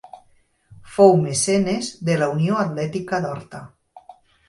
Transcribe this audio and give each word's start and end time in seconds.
Fou 0.95 1.13
mecenes 1.27 1.91
de 2.09 2.17
la 2.25 2.33
Unió 2.39 2.61
Atlètica 2.65 3.25
d'Horta. 3.27 3.65